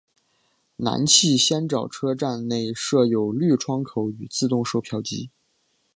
[0.77, 5.29] 南气仙沼车站内设有绿窗口与自动售票机。